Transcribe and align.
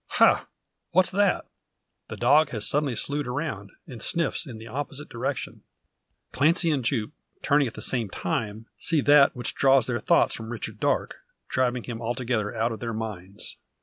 Ha! 0.13 0.47
what's 0.89 1.11
that?" 1.11 1.45
The 2.07 2.17
dog 2.17 2.49
has 2.49 2.67
suddenly 2.67 2.95
slewed 2.95 3.27
round, 3.27 3.69
and 3.85 4.01
sniffs 4.01 4.47
in 4.47 4.57
the 4.57 4.65
opposite 4.65 5.09
direction. 5.09 5.61
Clancy 6.31 6.71
and 6.71 6.83
Jupe, 6.83 7.11
turning 7.43 7.67
at 7.67 7.75
the 7.75 7.83
same 7.83 8.09
time, 8.09 8.65
see 8.79 9.01
that 9.01 9.35
which 9.35 9.53
draws 9.53 9.85
their 9.85 9.99
thoughts 9.99 10.33
from 10.33 10.49
Richard 10.51 10.79
Darke, 10.79 11.17
driving 11.49 11.83
him 11.83 12.01
altogether 12.01 12.55
out 12.55 12.71
of 12.71 12.79
their 12.79 12.93
minds. 12.93 13.57